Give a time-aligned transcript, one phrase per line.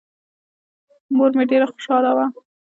[1.15, 2.25] مور مې ډېره خوشاله وه.